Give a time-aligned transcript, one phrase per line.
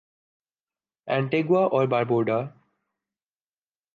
[1.07, 2.39] Antigua اور باربودا